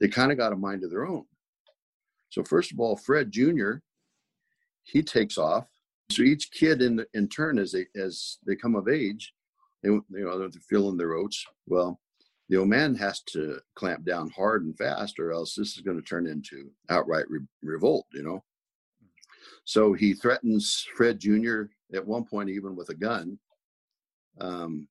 [0.00, 1.24] they kind of got a mind of their own.
[2.30, 3.78] So first of all, Fred Jr.
[4.84, 5.66] he takes off
[6.10, 9.34] so each kid in in turn, as they as they come of age,
[9.82, 11.44] they you know they're feeling their oats.
[11.66, 12.00] Well,
[12.48, 15.96] the old man has to clamp down hard and fast, or else this is going
[15.96, 18.06] to turn into outright re- revolt.
[18.12, 18.44] You know.
[19.64, 21.62] So he threatens Fred Jr.
[21.92, 23.38] at one point even with a gun,
[24.40, 24.86] um,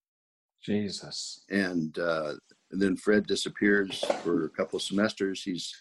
[0.62, 1.44] Jesus.
[1.50, 2.34] and, uh,
[2.72, 5.44] and then Fred disappears for a couple of semesters.
[5.44, 5.74] He's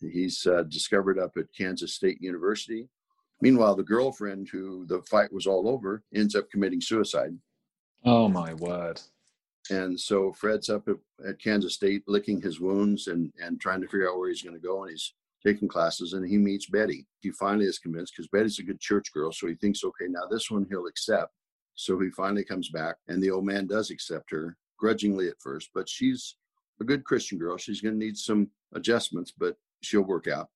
[0.00, 2.88] he's uh, discovered up at Kansas State University.
[3.40, 7.36] Meanwhile, the girlfriend who the fight was all over ends up committing suicide.
[8.04, 9.00] Oh my word.
[9.70, 10.96] And so Fred's up at,
[11.28, 14.56] at Kansas State licking his wounds and, and trying to figure out where he's going
[14.56, 14.82] to go.
[14.82, 17.06] And he's taking classes and he meets Betty.
[17.20, 19.32] He finally is convinced because Betty's a good church girl.
[19.32, 21.32] So he thinks, okay, now this one he'll accept.
[21.74, 25.70] So he finally comes back and the old man does accept her grudgingly at first,
[25.74, 26.36] but she's
[26.80, 27.56] a good Christian girl.
[27.56, 30.48] She's going to need some adjustments, but she'll work out.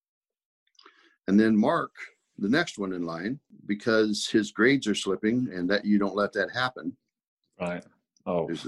[1.29, 1.93] And then Mark,
[2.39, 6.33] the next one in line, because his grades are slipping and that you don't let
[6.33, 6.97] that happen.
[7.61, 7.85] Right.
[8.27, 8.47] Oh.
[8.47, 8.67] There's,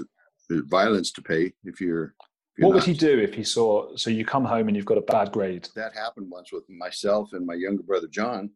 [0.61, 2.15] violence to pay if you're.
[2.55, 2.87] If what you're would not.
[2.87, 3.95] he do if he saw?
[3.95, 5.67] So you come home and you've got a bad grade.
[5.75, 8.51] That happened once with myself and my younger brother John,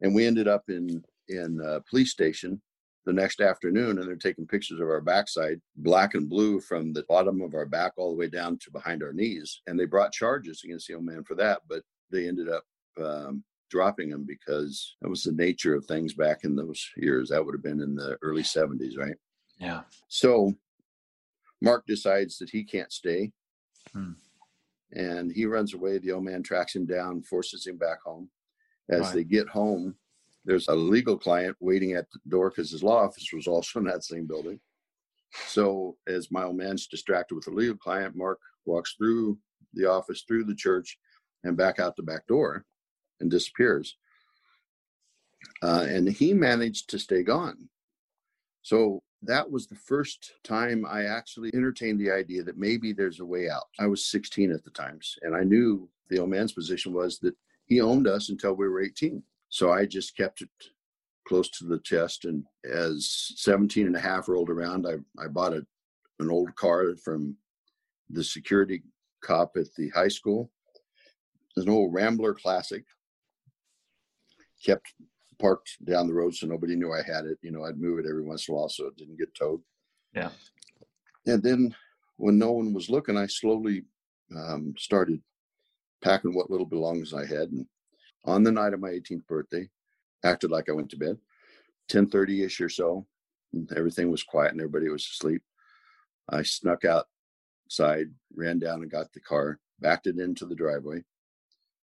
[0.00, 2.60] and we ended up in in a police station
[3.06, 7.04] the next afternoon, and they're taking pictures of our backside, black and blue, from the
[7.08, 10.12] bottom of our back all the way down to behind our knees, and they brought
[10.12, 12.64] charges against the old man for that, but they ended up.
[13.02, 17.28] Um, dropping him because that was the nature of things back in those years.
[17.28, 19.16] That would have been in the early 70s, right?
[19.58, 19.82] Yeah.
[20.08, 20.54] So
[21.60, 23.32] Mark decides that he can't stay.
[23.92, 24.12] Hmm.
[24.92, 25.98] And he runs away.
[25.98, 28.30] The old man tracks him down, forces him back home.
[28.88, 29.14] As Right.
[29.16, 29.96] they get home,
[30.44, 33.84] there's a legal client waiting at the door because his law office was also in
[33.86, 34.60] that same building.
[35.46, 39.38] So as my old man's distracted with the legal client, Mark walks through
[39.74, 40.98] the office, through the church,
[41.44, 42.64] and back out the back door
[43.20, 43.98] and disappears.
[45.62, 47.68] Uh, and he managed to stay gone.
[48.62, 53.26] So that was the first time I actually entertained the idea that maybe there's a
[53.26, 53.64] way out.
[53.78, 57.34] I was 16 at the times, and I knew the old man's position was that
[57.66, 59.22] he owned us until we were 18.
[59.48, 60.50] So I just kept it
[61.26, 62.24] close to the chest.
[62.24, 65.66] And as 17 and a half rolled around, I, I bought a,
[66.20, 67.36] an old car from
[68.08, 68.82] the security
[69.22, 70.50] cop at the high school.
[70.74, 72.84] It was an old Rambler Classic.
[74.64, 74.86] Kept
[75.38, 77.38] parked down the road so nobody knew I had it.
[77.42, 79.60] You know, I'd move it every once in a while so it didn't get towed.
[80.14, 80.30] Yeah.
[81.26, 81.74] And then
[82.16, 83.84] when no one was looking, I slowly
[84.36, 85.20] um, started
[86.02, 87.50] packing what little belongings I had.
[87.50, 87.66] And
[88.24, 89.68] on the night of my 18th birthday,
[90.24, 91.16] acted like I went to bed,
[91.88, 93.06] 10:30 ish or so.
[93.52, 95.42] and Everything was quiet and everybody was asleep.
[96.28, 101.02] I snuck outside, ran down and got the car, backed it into the driveway,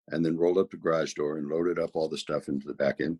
[0.08, 2.74] and then rolled up the garage door and loaded up all the stuff into the
[2.74, 3.18] back end.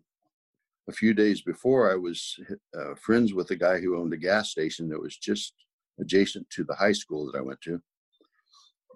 [0.89, 2.39] A few days before, I was
[2.77, 5.53] uh, friends with a guy who owned a gas station that was just
[5.99, 7.81] adjacent to the high school that I went to,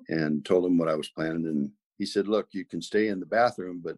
[0.09, 1.45] and told him what I was planning.
[1.45, 3.97] And he said, "Look, you can stay in the bathroom, but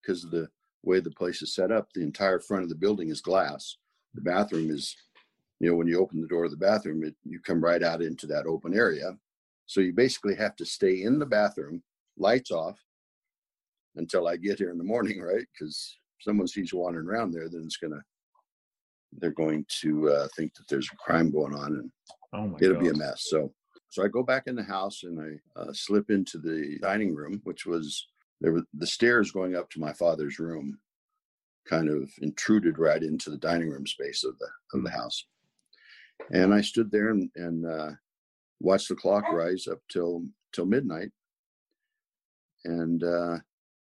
[0.00, 0.48] because of the
[0.82, 3.76] way the place is set up, the entire front of the building is glass.
[4.14, 4.96] The bathroom is,
[5.58, 8.02] you know, when you open the door of the bathroom, it, you come right out
[8.02, 9.16] into that open area.
[9.66, 11.82] So you basically have to stay in the bathroom,
[12.16, 12.78] lights off,
[13.96, 15.46] until I get here in the morning, right?
[15.52, 18.02] Because someone sees you wandering around there, then it's gonna,
[19.18, 21.90] they're going to uh, think that there's a crime going on, and
[22.32, 22.80] Oh my it'll God.
[22.80, 23.26] be a mess.
[23.28, 23.52] So,
[23.88, 27.40] so I go back in the house and I uh, slip into the dining room,
[27.44, 28.06] which was
[28.40, 30.78] there were the stairs going up to my father's room,
[31.68, 35.26] kind of intruded right into the dining room space of the of the house.
[36.32, 37.90] And I stood there and, and uh,
[38.60, 41.10] watched the clock rise up till till midnight.
[42.64, 43.38] And uh,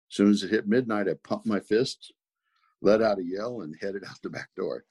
[0.10, 2.14] as soon as it hit midnight, I pumped my fist,
[2.82, 4.86] let out a yell, and headed out the back door.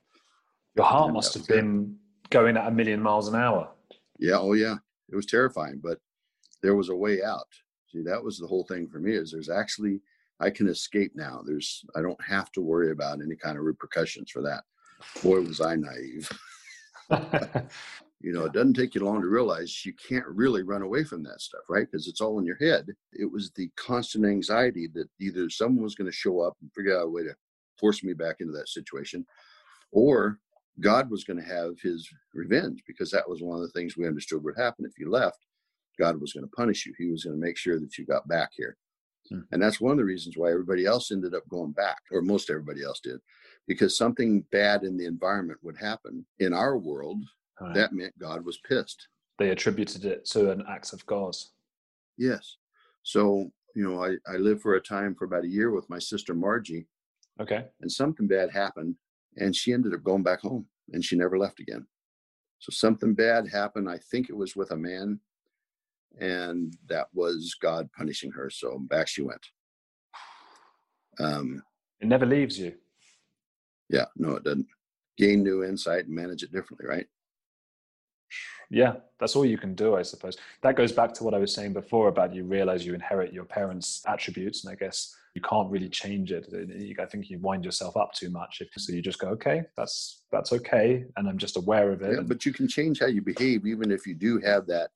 [0.77, 1.49] Your heart And uh, must have it.
[1.49, 1.97] been
[2.31, 3.71] going at a million miles an hour.
[4.19, 4.77] Yeah, oh yeah.
[5.11, 5.99] It was terrifying, but
[6.63, 7.47] there was a way out.
[7.93, 10.01] See, that was the whole thing for me is there's actually
[10.41, 11.43] I can escape now.
[11.47, 14.65] There's I don't have to worry about any kind of repercussions for that.
[15.23, 16.29] Boy, was I naive.
[18.21, 21.23] You know, it doesn't take you long to realize you can't really run away from
[21.25, 21.87] that stuff, right?
[21.91, 22.87] Because it's all in your head.
[23.13, 26.97] It was the constant anxiety that either someone was going to show up and figure
[26.97, 27.35] out a way to
[27.79, 29.27] force me back into that situation,
[29.93, 30.39] or
[30.81, 34.07] God was going to have his revenge because that was one of the things we
[34.07, 34.87] understood would happen.
[34.87, 35.45] If you left,
[35.99, 36.95] God was going to punish you.
[36.99, 38.77] He was going to make sure that you got back here.
[39.31, 39.41] Hmm.
[39.53, 42.51] And that's one of the reasons why everybody else ended up going back, or most
[42.51, 43.21] everybody else did,
[43.67, 46.27] because something bad in the environment would happen.
[46.41, 47.23] In our world,
[47.61, 47.75] Right.
[47.75, 49.09] that meant God was pissed.
[49.39, 51.35] they attributed it to an act of God.
[52.17, 52.57] Yes.
[53.03, 55.99] So, you know, I, I lived for a time for about a year with my
[55.99, 56.87] sister Margie,
[57.41, 57.65] Okay.
[57.81, 58.95] and something bad happened,
[59.37, 61.87] and she ended up going back home and she never left again.
[62.61, 63.89] So something bad happened.
[63.91, 65.19] I think it was with a man,
[66.21, 68.49] and that was God punishing her.
[68.51, 69.45] So back she went.
[71.19, 71.63] Um,
[72.01, 72.75] It never leaves you.
[73.89, 74.67] yeah, no, it doesn't.
[75.19, 77.07] Gain new insight and manage it differently, right?
[78.75, 80.37] Yeah, that's all you can do, I suppose.
[80.63, 83.45] That goes back to what I was saying before about you realize you inherit your
[83.45, 86.49] parents' attributes, and I guess you can't really change it.
[87.01, 88.61] I think you wind yourself up too much.
[88.61, 92.17] If, so you just go, okay, that's that's okay, and I'm just aware of it.
[92.17, 94.91] Yeah, but you can change how you behave, even if you do have that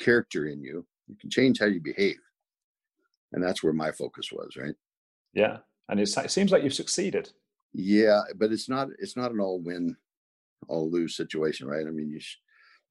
[0.00, 0.86] character in you.
[1.06, 2.16] You can change how you behave,
[3.32, 4.56] and that's where my focus was.
[4.56, 4.74] Right.
[5.34, 5.58] Yeah,
[5.90, 7.28] and it seems like you've succeeded.
[7.74, 9.96] Yeah, but it's not it's not an all win,
[10.68, 11.86] all lose situation, right?
[11.86, 12.20] I mean, you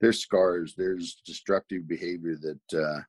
[0.02, 3.02] there's scars, there's destructive behavior that uh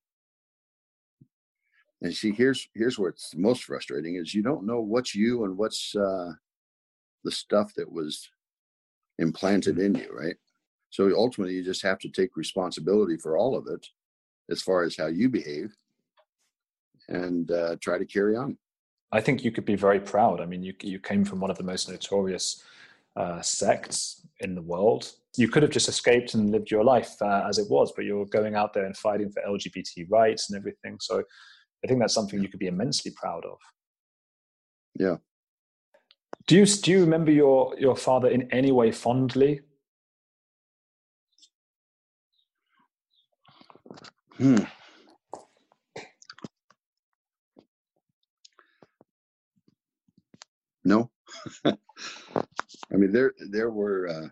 [2.02, 5.94] and see here's here's what's most frustrating is you don't know what's you and what's
[5.96, 6.32] uh
[7.24, 8.28] the stuff that was
[9.18, 10.36] implanted in you, right?
[10.90, 13.86] So ultimately you just have to take responsibility for all of it
[14.50, 15.72] as far as how you behave
[17.08, 18.58] and uh, try to carry on.
[19.12, 20.40] I think you could be very proud.
[20.40, 22.62] I mean, you you came from one of the most notorious
[23.16, 25.12] uh, sects in the world.
[25.36, 28.26] You could have just escaped and lived your life uh, as it was, but you're
[28.26, 30.98] going out there and fighting for LGBT rights and everything.
[31.00, 31.22] So,
[31.84, 33.58] I think that's something you could be immensely proud of.
[34.98, 35.16] Yeah.
[36.46, 39.60] Do you do you remember your your father in any way fondly?
[44.36, 44.64] Hmm.
[50.84, 51.10] No.
[52.92, 54.28] I mean, there there were uh,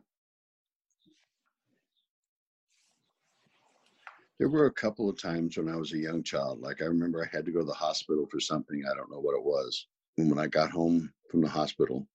[4.39, 6.61] there were a couple of times when I was a young child.
[6.61, 8.83] Like I remember I had to go to the hospital for something.
[8.91, 9.87] I don't know what it was.
[10.19, 12.07] And when I got home from the hospital,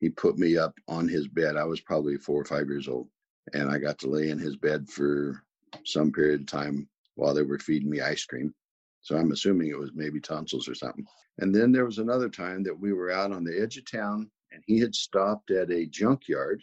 [0.00, 1.56] he put me up on his bed.
[1.56, 3.08] I was probably four or five years old,
[3.52, 5.42] and I got to lay in his bed for
[5.84, 8.54] some period of time while they were feeding me ice cream.
[9.02, 11.06] So I'm assuming it was maybe tonsils or something.
[11.38, 14.30] And then there was another time that we were out on the edge of town
[14.54, 16.62] and he had stopped at a junkyard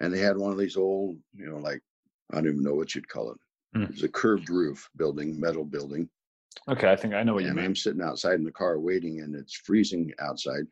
[0.00, 1.80] and they had one of these old, you know, like,
[2.32, 3.38] I don't even know what you'd call it.
[3.76, 3.84] Mm.
[3.84, 6.08] It was a curved roof building, metal building.
[6.68, 7.64] Okay, I think I know what and you mean.
[7.64, 10.66] I'm sitting outside in the car waiting and it's freezing outside.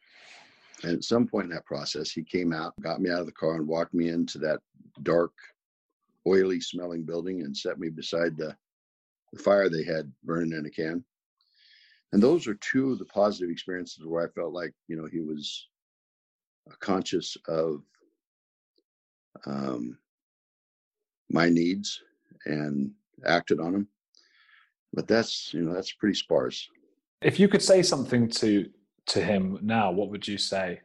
[0.83, 3.33] And at some point in that process, he came out, got me out of the
[3.33, 4.59] car, and walked me into that
[5.03, 5.33] dark,
[6.27, 8.55] oily smelling building and set me beside the,
[9.33, 11.05] the fire they had burning in a can
[12.15, 15.19] and those are two of the positive experiences where I felt like you know he
[15.19, 15.69] was
[16.81, 17.83] conscious of
[19.47, 19.99] um,
[21.31, 22.01] my needs
[22.47, 22.93] and
[23.27, 23.89] acted on them.
[24.93, 26.69] But that's you know that's pretty sparse.
[27.21, 28.69] If you could say something to
[29.07, 30.81] to him now, what would you say?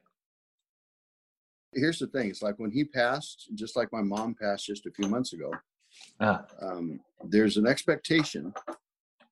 [1.74, 4.92] Here's the thing: it's like when he passed, just like my mom passed just a
[4.92, 5.52] few months ago.
[6.20, 6.46] Ah.
[6.62, 8.54] Um, there's an expectation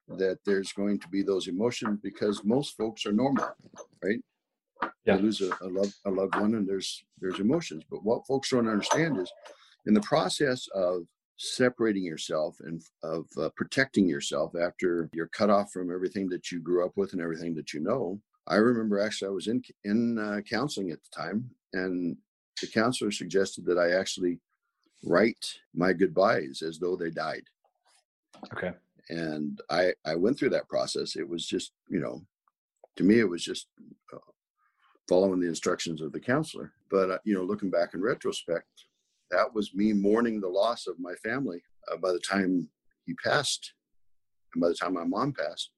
[0.07, 3.49] that there's going to be those emotions because most folks are normal,
[4.03, 4.19] right?
[5.05, 5.15] Yeah.
[5.15, 7.83] They lose a, a, loved, a loved one and there's there's emotions.
[7.89, 9.31] But what folks don't understand is
[9.85, 11.03] in the process of
[11.37, 16.59] separating yourself and of uh, protecting yourself after you're cut off from everything that you
[16.59, 18.19] grew up with and everything that you know.
[18.47, 22.17] I remember actually I was in in uh, counseling at the time, and
[22.61, 24.39] the counselor suggested that I actually
[25.03, 27.43] write my goodbyes as though they died.
[28.53, 28.73] Okay
[29.09, 31.15] and I I went through that process.
[31.15, 32.25] It was just you know,
[32.97, 33.67] to me it was just
[34.13, 34.17] uh,
[35.07, 36.73] following the instructions of the counselor.
[36.89, 38.67] But uh, you know, looking back in retrospect,
[39.31, 41.61] that was me mourning the loss of my family.
[41.91, 42.69] Uh, by the time
[43.05, 43.73] he passed,
[44.53, 45.71] and by the time my mom passed,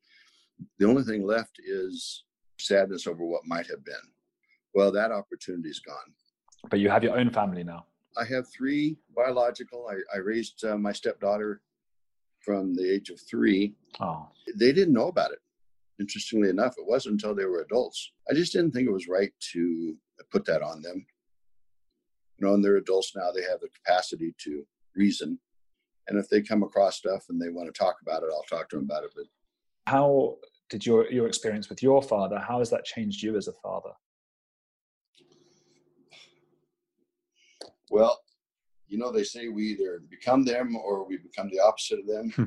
[0.78, 2.24] the only thing left is
[2.60, 3.96] sadness over what might have been.
[4.74, 6.14] Well, that opportunity's gone.
[6.70, 7.86] But you have your own family now.
[8.18, 9.88] I have three biological.
[9.90, 11.62] I, I raised uh, my stepdaughter
[12.42, 13.76] from the age of three.
[14.00, 14.28] Oh.
[14.56, 15.40] They didn't know about it.
[16.00, 18.12] Interestingly enough, it wasn't until they were adults.
[18.30, 19.96] I just didn't think it was right to
[20.32, 21.06] put that on them.
[22.38, 25.40] You know, and they're adults now, they have the capacity to reason.
[26.08, 28.70] And if they come across stuff and they want to talk about it, I'll talk
[28.70, 29.12] to them about it.
[29.16, 29.26] But
[29.86, 30.38] how
[30.70, 33.92] did your your experience with your father, how has that changed you as a father?
[37.92, 38.20] Well,
[38.90, 42.32] you know they say we either become them or we become the opposite of them
[42.32, 42.44] hmm.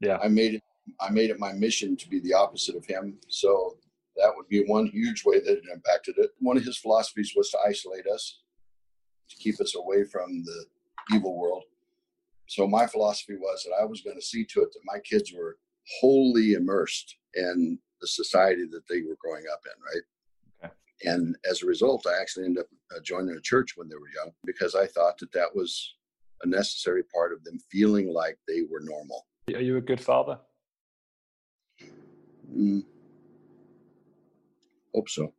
[0.00, 0.62] yeah i made it
[1.00, 3.18] i made it my mission to be the opposite of him.
[3.28, 3.76] So
[4.16, 6.30] that would be one huge way that it impacted it.
[6.38, 8.40] One of his philosophies was to isolate us
[9.28, 10.64] to keep us away from the
[11.14, 11.64] evil world.
[12.48, 15.32] So my philosophy was that i was going to see to it that my kids
[15.32, 15.58] were
[16.00, 20.02] wholly immersed in the society that they were growing up in right?
[21.04, 24.10] And as a result, I actually ended up uh, joining a church when they were
[24.14, 25.94] young because I thought that that was
[26.42, 29.26] a necessary part of them feeling like they were normal.
[29.54, 30.38] Are you a good father?
[32.56, 32.84] Mm,
[34.94, 35.32] hope so.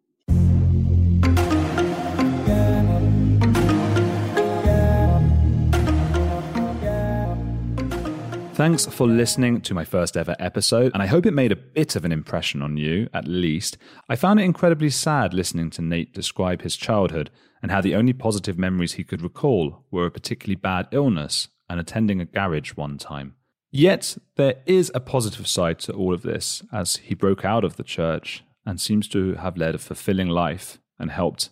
[8.53, 11.95] Thanks for listening to my first ever episode, and I hope it made a bit
[11.95, 13.77] of an impression on you, at least.
[14.09, 17.29] I found it incredibly sad listening to Nate describe his childhood
[17.61, 21.79] and how the only positive memories he could recall were a particularly bad illness and
[21.79, 23.35] attending a garage one time.
[23.71, 27.75] Yet, there is a positive side to all of this, as he broke out of
[27.75, 31.49] the church and seems to have led a fulfilling life and helped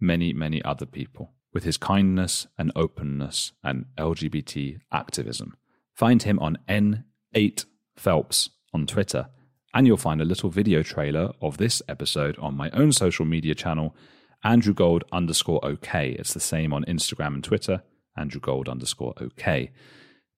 [0.00, 5.56] many, many other people with his kindness and openness and LGBT activism.
[5.94, 7.64] Find him on N8
[7.96, 9.28] Phelps on Twitter,
[9.72, 13.54] and you'll find a little video trailer of this episode on my own social media
[13.54, 13.94] channel,
[14.42, 16.10] Andrew Gold underscore OK.
[16.18, 17.82] It's the same on Instagram and Twitter,
[18.16, 19.70] Andrew Gold underscore OK.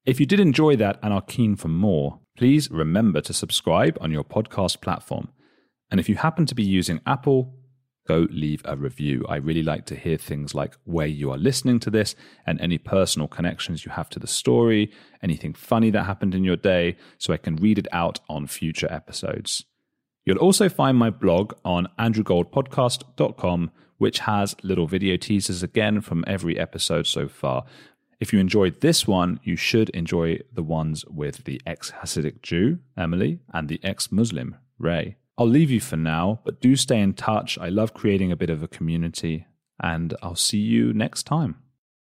[0.07, 4.12] If you did enjoy that and are keen for more, please remember to subscribe on
[4.12, 5.30] your podcast platform.
[5.90, 7.59] And if you happen to be using Apple,
[8.07, 9.26] go leave a review.
[9.28, 12.14] I really like to hear things like where you are listening to this
[12.46, 14.92] and any personal connections you have to the story,
[15.24, 18.88] anything funny that happened in your day, so I can read it out on future
[18.88, 19.64] episodes.
[20.24, 26.57] You'll also find my blog on andrewgoldpodcast.com, which has little video teasers again from every
[26.57, 27.64] episode so far.
[28.19, 32.79] If you enjoyed this one, you should enjoy the ones with the ex Hasidic Jew,
[32.97, 35.17] Emily, and the ex Muslim, Ray.
[35.37, 37.59] I'll leave you for now, but do stay in touch.
[37.59, 39.47] I love creating a bit of a community,
[39.83, 41.57] and I'll see you next time.